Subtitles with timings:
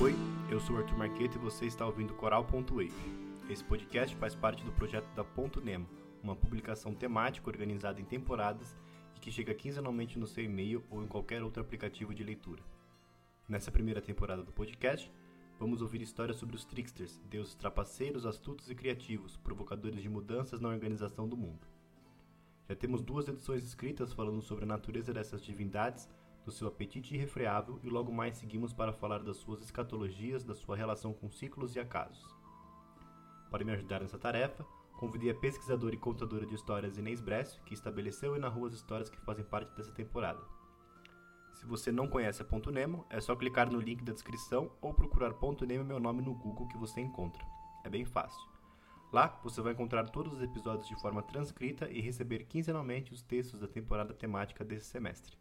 [0.00, 0.14] Oi,
[0.48, 2.92] eu sou Arthur Marqueta e você está ouvindo Coral.wave.
[3.50, 5.88] Esse podcast faz parte do projeto da Ponto Nemo,
[6.22, 8.76] uma publicação temática organizada em temporadas
[9.16, 12.62] e que chega quinzenalmente no seu e-mail ou em qualquer outro aplicativo de leitura.
[13.48, 15.12] Nessa primeira temporada do podcast,
[15.58, 20.68] vamos ouvir histórias sobre os tricksters, deuses trapaceiros, astutos e criativos, provocadores de mudanças na
[20.68, 21.66] organização do mundo.
[22.68, 26.08] Já temos duas edições escritas falando sobre a natureza dessas divindades,
[26.46, 30.76] do seu apetite irrefreável e logo mais seguimos para falar das suas escatologias, da sua
[30.76, 32.24] relação com ciclos e acasos.
[33.50, 34.64] Para me ajudar nessa tarefa,
[34.96, 39.10] convidei a pesquisadora e contadora de histórias Inês Brescio, que estabeleceu e narrou as histórias
[39.10, 40.40] que fazem parte dessa temporada.
[41.52, 44.94] Se você não conhece a Ponto Nemo, é só clicar no link da descrição ou
[44.94, 47.44] procurar Ponto Nemo meu nome no Google que você encontra.
[47.82, 48.40] É bem fácil.
[49.12, 53.58] Lá você vai encontrar todos os episódios de forma transcrita e receber quinzenalmente os textos
[53.58, 55.36] da temporada temática desse semestre.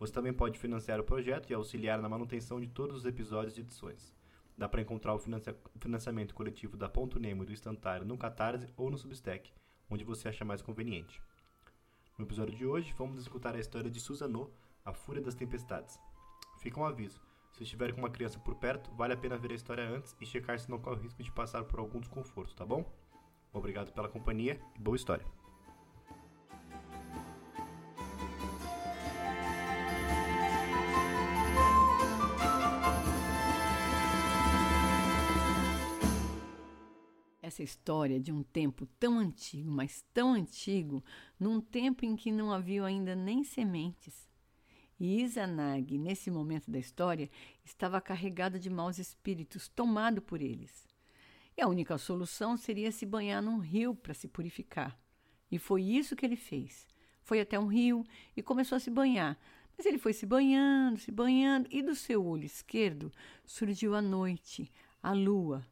[0.00, 3.60] Você também pode financiar o projeto e auxiliar na manutenção de todos os episódios e
[3.60, 4.14] edições.
[4.56, 8.72] Dá para encontrar o financia financiamento coletivo da Ponto Nemo e do Instantário no Catarse
[8.78, 9.52] ou no Substack,
[9.90, 11.20] onde você acha mais conveniente.
[12.16, 14.50] No episódio de hoje, vamos escutar a história de Susanoo,
[14.86, 16.00] a Fúria das Tempestades.
[16.60, 17.20] Fica um aviso:
[17.52, 20.24] se estiver com uma criança por perto, vale a pena ver a história antes e
[20.24, 22.90] checar se não corre o risco de passar por algum desconforto, tá bom?
[23.52, 25.39] Obrigado pela companhia e boa história!
[37.50, 41.04] Essa história de um tempo tão antigo, mas tão antigo,
[41.38, 44.30] num tempo em que não havia ainda nem sementes.
[44.98, 47.28] E Izanag, nesse momento da história,
[47.64, 50.86] estava carregado de maus espíritos, tomado por eles.
[51.56, 54.96] E a única solução seria se banhar num rio para se purificar.
[55.50, 56.86] E foi isso que ele fez.
[57.22, 58.04] Foi até um rio
[58.36, 59.36] e começou a se banhar.
[59.76, 63.12] Mas ele foi se banhando, se banhando, e do seu olho esquerdo
[63.44, 64.70] surgiu a noite,
[65.02, 65.66] a lua,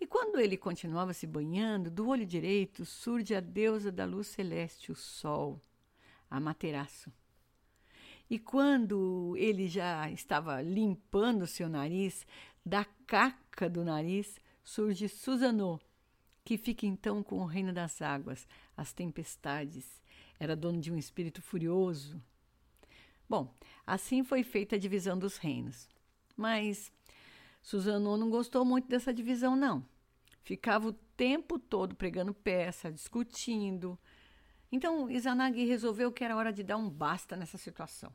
[0.00, 4.92] e quando ele continuava se banhando, do olho direito surge a deusa da luz celeste,
[4.92, 5.60] o Sol,
[6.30, 7.12] a Materaço.
[8.28, 12.26] E quando ele já estava limpando seu nariz,
[12.64, 15.78] da caca do nariz surge Susanô,
[16.44, 20.02] que fica então com o reino das águas, as tempestades.
[20.38, 22.20] Era dono de um espírito furioso.
[23.28, 23.54] Bom,
[23.86, 25.88] assim foi feita a divisão dos reinos.
[26.36, 26.90] Mas
[27.64, 29.82] Susanô não gostou muito dessa divisão, não.
[30.42, 33.98] Ficava o tempo todo pregando peça, discutindo.
[34.70, 38.12] Então Izanagi resolveu que era hora de dar um basta nessa situação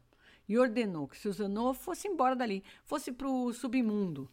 [0.47, 4.29] e ordenou que Susanoo fosse embora dali, fosse para o submundo.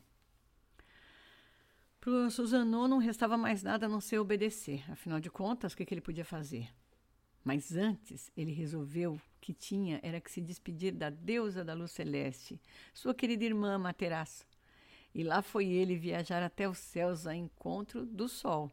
[1.98, 4.84] Para Susanoo não restava mais nada a não ser obedecer.
[4.92, 6.68] Afinal de contas, o que, que ele podia fazer?
[7.42, 12.60] Mas antes, ele resolveu que tinha era que se despedir da deusa da luz celeste,
[12.92, 14.44] sua querida irmã Materaço.
[15.16, 18.70] E lá foi ele viajar até os céus a encontro do sol.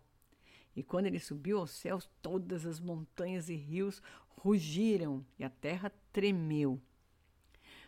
[0.75, 5.89] E quando ele subiu aos céus, todas as montanhas e rios rugiram e a terra
[6.11, 6.81] tremeu.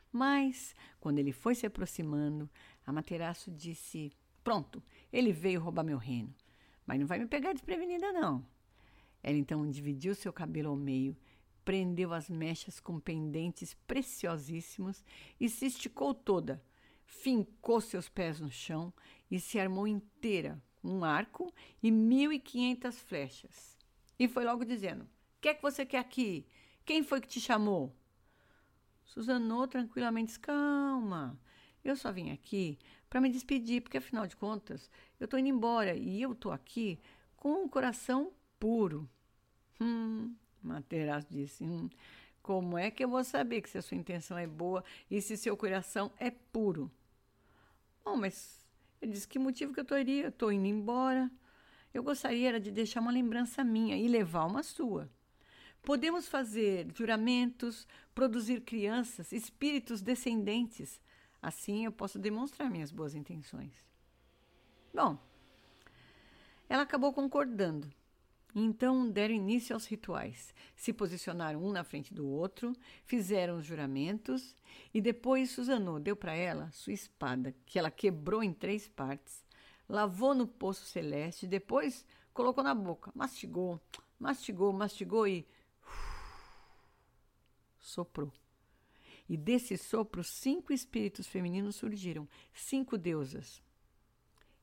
[0.09, 2.49] Mas, quando ele foi se aproximando,
[2.87, 6.33] Amaterasu disse: Pronto, ele veio roubar meu reino,
[6.85, 8.41] mas não vai me pegar desprevenida, não.
[9.21, 11.13] Ela então dividiu seu cabelo ao meio,
[11.65, 15.03] prendeu as mechas com pendentes preciosíssimos
[15.41, 16.63] e se esticou toda
[17.05, 18.93] fincou seus pés no chão
[19.29, 21.51] e se armou inteira com um arco
[21.81, 23.77] e mil e quinhentas flechas.
[24.19, 25.07] E foi logo dizendo: O
[25.41, 26.45] que é que você quer aqui?
[26.85, 27.95] Quem foi que te chamou?
[29.03, 31.39] Susanou tranquilamente disse: Calma,
[31.83, 32.77] eu só vim aqui
[33.09, 34.89] para me despedir, porque afinal de contas
[35.19, 36.99] eu estou indo embora e eu estou aqui
[37.37, 39.09] com um coração puro.
[39.79, 41.89] Hum, Materazzo disse: hum,
[42.45, 45.35] como é que eu vou saber que se a sua intenção é boa e se
[45.35, 46.91] seu coração é puro?
[48.03, 48.63] Bom, mas
[49.01, 50.27] ele disse que motivo que eu iria?
[50.27, 51.31] Estou indo embora.
[51.91, 55.09] Eu gostaria de deixar uma lembrança minha e levar uma sua.
[55.81, 61.01] Podemos fazer juramentos, produzir crianças, espíritos descendentes.
[61.41, 63.73] Assim eu posso demonstrar minhas boas intenções.
[64.93, 65.17] Bom,
[66.69, 67.91] ela acabou concordando
[68.57, 70.55] então deram início aos rituais.
[70.77, 72.73] Se posicionaram um na frente do outro,
[73.03, 74.55] fizeram os juramentos
[74.93, 79.43] e depois Susanô deu para ela sua espada, que ela quebrou em três partes,
[79.89, 83.79] lavou no poço celeste, depois colocou na boca, mastigou,
[84.17, 85.45] mastigou, mastigou e
[87.77, 88.31] soprou.
[89.27, 93.61] E desse sopro, cinco espíritos femininos surgiram, cinco deusas.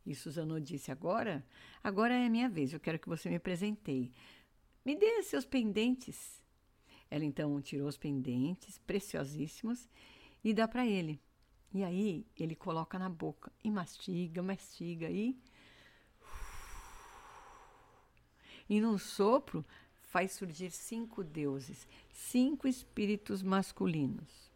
[0.04, 1.44] E Suzano disse: Agora,
[1.82, 4.12] agora é minha vez, eu quero que você me presenteie.
[4.84, 6.42] Me dê seus pendentes.
[7.10, 9.88] Ela então tirou os pendentes, preciosíssimos,
[10.42, 11.20] e dá para ele.
[11.72, 15.38] E aí ele coloca na boca e mastiga, mastiga e.
[18.68, 19.64] E num sopro
[20.00, 24.51] faz surgir cinco deuses, cinco espíritos masculinos.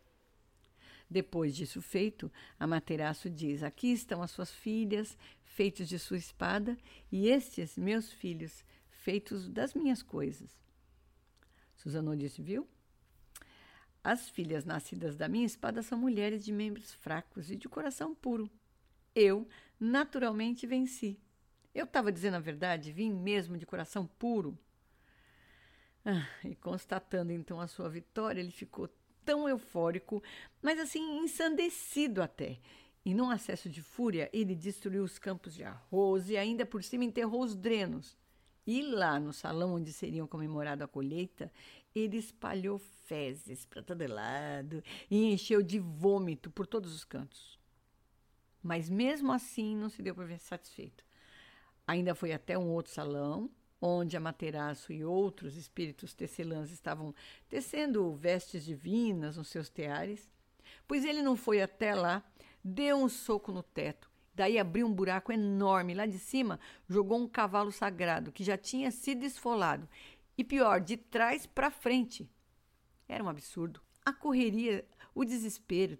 [1.09, 6.77] Depois disso feito, Amaterasu diz: Aqui estão as suas filhas, feitos de sua espada,
[7.11, 10.51] e estes meus filhos, feitos das minhas coisas.
[11.77, 12.69] Suzano disse: Viu?
[14.03, 18.51] As filhas nascidas da minha espada são mulheres de membros fracos e de coração puro.
[19.15, 19.49] Eu,
[19.81, 21.19] naturalmente, venci.
[21.75, 24.59] Eu estava dizendo a verdade, vim mesmo de coração puro.
[26.05, 28.89] Ah, e constatando então a sua vitória, ele ficou
[29.27, 30.23] tão eufórico,
[30.63, 32.59] mas assim ensandecido até.
[33.05, 37.05] E num acesso de fúria, ele destruiu os campos de arroz e ainda por cima
[37.05, 38.17] enterrou os drenos.
[38.67, 41.53] E lá no salão onde seriam comemorado a colheita,
[41.95, 47.59] ele espalhou fezes para todo lado e encheu de vômito por todos os cantos.
[48.63, 51.05] Mas mesmo assim não se deu por satisfeito.
[51.87, 53.49] Ainda foi até um outro salão,
[53.87, 57.15] onde Amaterasu e outros espíritos tecelãs estavam
[57.49, 60.29] tecendo vestes divinas nos seus teares,
[60.89, 62.25] pois ele não foi até lá,
[62.63, 67.29] deu um soco no teto, daí abriu um buraco enorme lá de cima, jogou um
[67.29, 69.89] cavalo sagrado que já tinha sido esfolado,
[70.37, 72.29] e pior, de trás para frente.
[73.09, 73.81] Era um absurdo.
[74.05, 74.85] A correria,
[75.15, 75.99] o desespero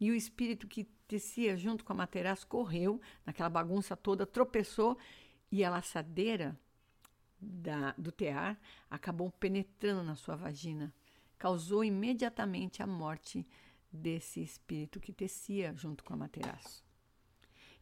[0.00, 4.98] e o espírito que tecia junto com a Materaço correu naquela bagunça toda, tropeçou
[5.52, 6.58] e a laçadeira
[7.40, 8.58] da, do tear
[8.90, 10.92] acabou penetrando na sua vagina.
[11.38, 13.46] Causou imediatamente a morte
[13.92, 16.84] desse espírito que tecia junto com a Materaço.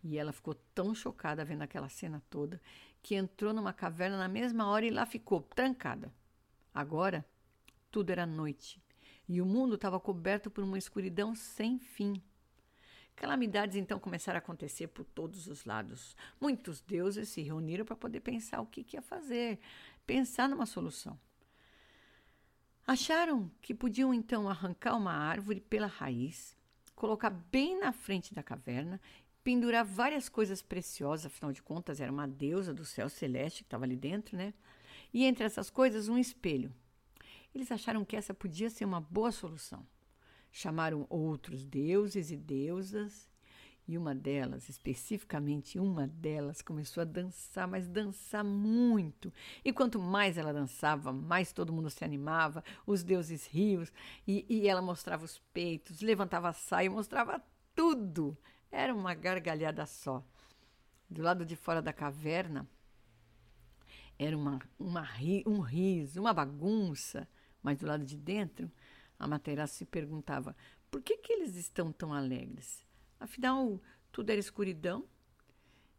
[0.03, 2.61] E ela ficou tão chocada vendo aquela cena toda
[3.03, 6.13] que entrou numa caverna na mesma hora e lá ficou, trancada.
[6.75, 7.25] Agora,
[7.91, 8.83] tudo era noite
[9.29, 12.21] e o mundo estava coberto por uma escuridão sem fim.
[13.17, 16.17] Calamidades então começaram a acontecer por todos os lados.
[16.41, 19.59] Muitos deuses se reuniram para poder pensar o que, que ia fazer,
[20.07, 21.19] pensar numa solução.
[22.87, 26.57] Acharam que podiam então arrancar uma árvore pela raiz,
[26.95, 29.01] colocar bem na frente da caverna,
[29.43, 33.85] pendurar várias coisas preciosas, afinal de contas era uma deusa do céu celeste que estava
[33.85, 34.53] ali dentro, né?
[35.13, 36.75] E entre essas coisas, um espelho.
[37.55, 39.87] Eles acharam que essa podia ser uma boa solução.
[40.57, 43.29] Chamaram outros deuses e deusas,
[43.89, 49.33] e uma delas, especificamente uma delas, começou a dançar, mas dançar muito.
[49.65, 53.83] E quanto mais ela dançava, mais todo mundo se animava, os deuses riam,
[54.29, 57.43] e, e ela mostrava os peitos, levantava a saia, mostrava
[57.75, 58.39] tudo.
[58.71, 60.25] Era uma gargalhada só.
[61.11, 62.65] Do lado de fora da caverna,
[64.17, 65.05] era uma, uma,
[65.45, 67.29] um riso, uma bagunça,
[67.61, 68.71] mas do lado de dentro
[69.25, 70.55] a Materaço se perguntava
[70.91, 72.85] por que, que eles estão tão alegres.
[73.19, 73.81] Afinal,
[74.13, 75.05] tudo era escuridão.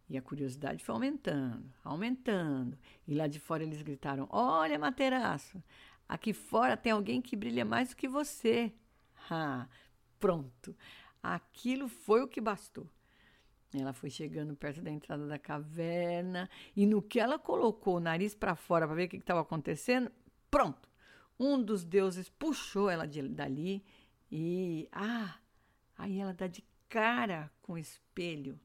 [0.08, 2.78] E a curiosidade foi aumentando, aumentando.
[3.08, 5.62] E lá de fora eles gritaram: Olha, Materaço,
[6.08, 8.72] aqui fora tem alguém que brilha mais do que você.
[9.28, 9.68] Ah,
[10.20, 10.76] pronto.
[11.24, 12.88] Aquilo foi o que bastou.
[13.74, 18.36] Ela foi chegando perto da entrada da caverna e no que ela colocou o nariz
[18.36, 20.12] para fora para ver o que estava acontecendo,
[20.52, 20.88] pronto.
[21.40, 23.84] Um dos deuses puxou ela de, dali
[24.32, 24.88] e.
[24.92, 25.38] Ah!
[25.98, 28.60] Aí ela dá de cara com o espelho.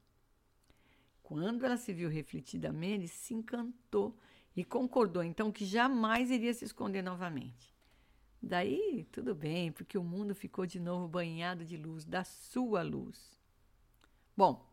[1.23, 4.17] Quando ela se viu refletida nele, se encantou
[4.55, 7.73] e concordou então que jamais iria se esconder novamente.
[8.41, 13.31] Daí, tudo bem, porque o mundo ficou de novo banhado de luz, da sua luz.
[14.35, 14.65] Bom,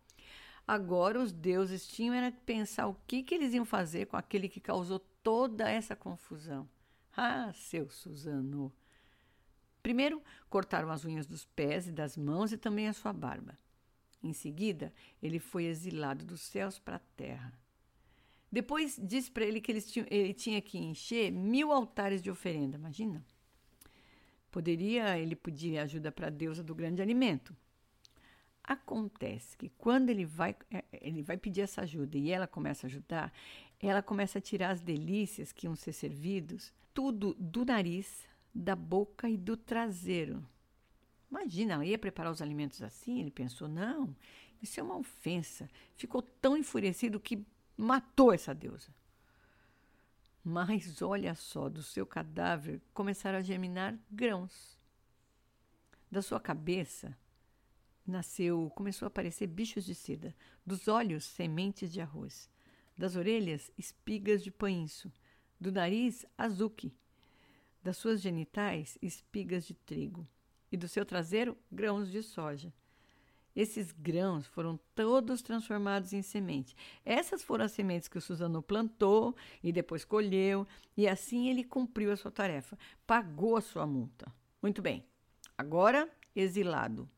[0.66, 4.48] agora os deuses tinham era que pensar o que, que eles iam fazer com aquele
[4.48, 6.68] que causou toda essa confusão.
[7.20, 8.72] Ah, seu Suzano!
[9.82, 13.58] Primeiro, cortaram as unhas dos pés e das mãos e também a sua barba.
[14.22, 17.52] Em seguida, ele foi exilado dos céus para a terra.
[18.52, 22.76] Depois disse para ele que ele tinha que encher mil altares de oferenda.
[22.76, 23.26] Imagina?
[24.48, 27.52] Poderia, ele pedir ajuda para a deusa do grande alimento.
[28.62, 32.88] Acontece que quando ele vai, é, ele vai pedir essa ajuda e ela começa a
[32.88, 33.32] ajudar,
[33.86, 39.28] ela começa a tirar as delícias que iam ser servidos tudo do nariz, da boca
[39.28, 40.44] e do traseiro.
[41.30, 43.20] Imagina, ela ia preparar os alimentos assim?
[43.20, 44.16] Ele pensou: não,
[44.60, 45.70] isso é uma ofensa.
[45.96, 48.92] Ficou tão enfurecido que matou essa deusa.
[50.42, 54.76] Mas olha só, do seu cadáver começaram a germinar grãos.
[56.10, 57.16] Da sua cabeça
[58.04, 60.34] nasceu, começou a aparecer bichos de seda,
[60.66, 62.50] dos olhos sementes de arroz,
[62.98, 65.10] das orelhas espigas de painço,
[65.60, 66.92] do nariz, azuki,
[67.82, 70.26] das suas genitais, espigas de trigo,
[70.70, 72.72] e do seu traseiro, grãos de soja.
[73.54, 76.76] Esses grãos foram todos transformados em semente.
[77.04, 82.12] Essas foram as sementes que o Suzano plantou e depois colheu, e assim ele cumpriu
[82.12, 84.32] a sua tarefa, pagou a sua multa.
[84.60, 85.04] Muito bem.
[85.56, 87.08] Agora, exilado.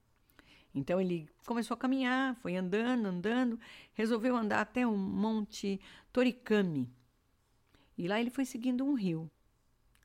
[0.74, 3.60] Então ele começou a caminhar, foi andando, andando,
[3.94, 5.80] resolveu andar até o Monte
[6.12, 6.88] Toricame.
[7.98, 9.30] E lá ele foi seguindo um rio.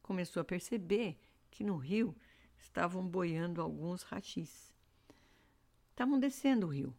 [0.01, 1.17] Começou a perceber
[1.51, 2.15] que no rio
[2.57, 4.75] estavam boiando alguns rachis
[5.95, 6.93] estavam descendo o rio.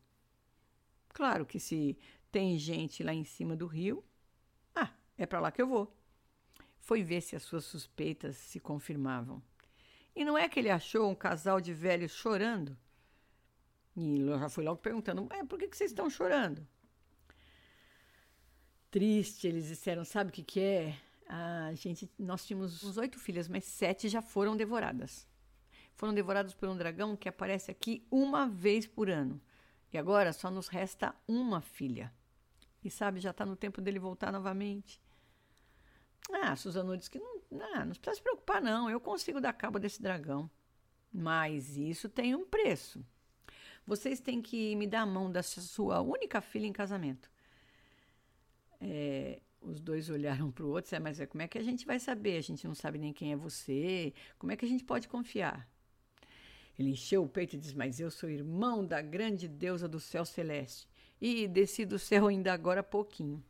[1.10, 1.98] Claro que se
[2.32, 4.02] tem gente lá em cima do rio,
[4.74, 5.94] ah, é para lá que eu vou.
[6.80, 9.42] Foi ver se as suas suspeitas se confirmavam.
[10.14, 12.76] E não é que ele achou um casal de velhos chorando?
[13.96, 16.66] E já foi logo perguntando: é, por que, que vocês estão chorando?
[18.90, 20.98] Triste, eles disseram: sabe o que, que é?
[21.28, 25.26] A gente, nós tínhamos uns oito filhas, mas sete já foram devoradas
[25.96, 29.40] foram devorados por um dragão que aparece aqui uma vez por ano.
[29.92, 32.12] E agora só nos resta uma filha.
[32.84, 35.00] E sabe, já está no tempo dele voltar novamente.
[36.30, 38.90] Ah, Suzano disse que não, não, não precisa se preocupar, não.
[38.90, 40.50] Eu consigo dar cabo desse dragão.
[41.10, 43.04] Mas isso tem um preço.
[43.86, 47.30] Vocês têm que me dar a mão da sua única filha em casamento.
[48.80, 51.62] É, os dois olharam para o outro e disseram, mas é, como é que a
[51.62, 52.36] gente vai saber?
[52.36, 54.12] A gente não sabe nem quem é você.
[54.38, 55.68] Como é que a gente pode confiar?
[56.78, 60.24] Ele encheu o peito e disse: Mas eu sou irmão da grande deusa do céu
[60.24, 60.86] celeste
[61.20, 63.42] e desci do céu ainda agora há pouquinho.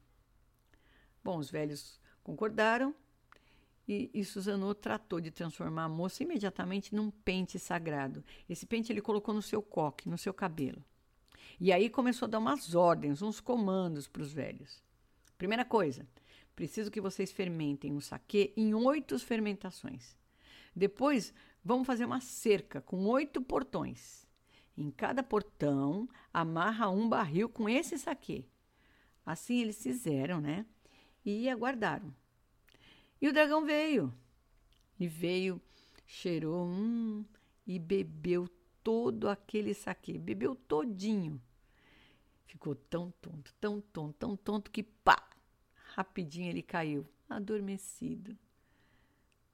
[1.24, 2.94] Bom, os velhos concordaram
[3.86, 8.24] e, e Suzano tratou de transformar a moça imediatamente num pente sagrado.
[8.48, 10.84] Esse pente ele colocou no seu coque, no seu cabelo.
[11.58, 14.82] E aí começou a dar umas ordens, uns comandos para os velhos.
[15.38, 16.06] Primeira coisa,
[16.54, 20.16] preciso que vocês fermentem o saquê em oito fermentações.
[20.74, 21.32] Depois,
[21.68, 24.24] Vamos fazer uma cerca com oito portões.
[24.76, 28.44] Em cada portão, amarra um barril com esse saquê.
[29.24, 30.64] Assim eles fizeram, né?
[31.24, 32.14] E aguardaram.
[33.20, 34.12] E o dragão veio.
[34.98, 35.60] E veio,
[36.06, 37.24] cheirou hum,
[37.66, 38.48] e bebeu
[38.82, 40.18] todo aquele saquê.
[40.18, 41.40] Bebeu todinho.
[42.46, 45.28] Ficou tão tonto, tão tonto, tão tonto que pá!
[45.94, 48.36] Rapidinho ele caiu, adormecido.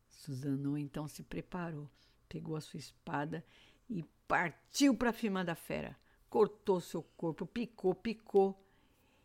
[0.09, 1.88] Suzano então se preparou
[2.33, 3.45] pegou a sua espada
[3.90, 5.95] e partiu para cima da fera.
[6.31, 8.59] Cortou seu corpo, picou, picou.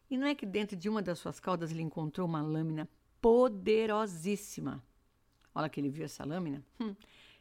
[0.10, 2.90] E não é que dentro de uma das suas caudas ele encontrou uma lâmina
[3.28, 4.82] poderosíssima.
[5.54, 6.64] Olha que ele viu essa lâmina.
[6.80, 6.96] Hum,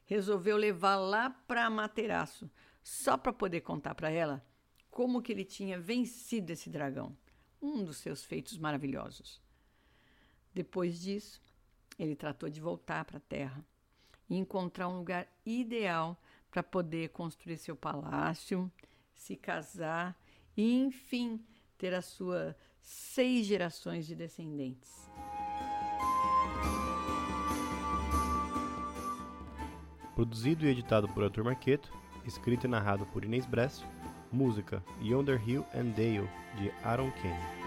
[0.05, 2.51] resolveu levar lá para Materaço,
[2.83, 4.45] só para poder contar para ela
[4.91, 7.17] como que ele tinha vencido esse dragão,
[7.63, 9.41] um dos seus feitos maravilhosos.
[10.53, 11.41] Depois disso,
[11.97, 13.65] ele tratou de voltar para a terra
[14.29, 18.69] e encontrar um lugar ideal para poder construir seu palácio,
[19.15, 20.21] se casar
[20.57, 21.47] e, enfim,
[21.79, 25.07] ter as suas seis gerações de descendentes.
[30.17, 31.93] Produzido e editado por Arthur Marqueto,
[32.25, 33.87] escrito e narrado por Inês Bresso,
[34.33, 37.66] música Yonder Hill and Dale, de Aaron Kenny.